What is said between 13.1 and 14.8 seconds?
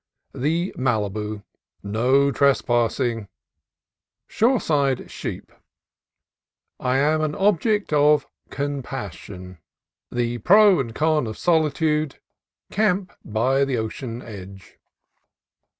by the ocean edge.